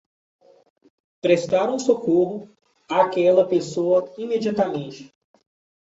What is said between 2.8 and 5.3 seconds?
àquela pessoa imediatamente.